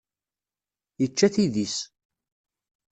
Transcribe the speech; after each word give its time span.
Yečča 1.01 1.27
tidi-s. 1.33 1.77